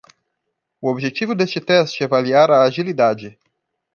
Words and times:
O 0.81 0.89
objetivo 0.89 1.35
deste 1.35 1.61
teste 1.61 2.01
é 2.01 2.07
avaliar 2.07 2.49
a 2.49 2.63
agilidade. 2.63 3.37